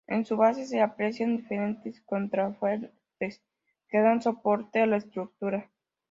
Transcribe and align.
En 0.07 0.25
su 0.25 0.35
base 0.35 0.65
se 0.65 0.81
aprecian 0.81 1.37
diferentes 1.37 2.01
contrafuertes 2.01 3.43
que 3.87 3.99
dan 3.99 4.19
soporte 4.19 4.79
a 4.81 4.87
la 4.87 4.97
estructura. 4.97 5.69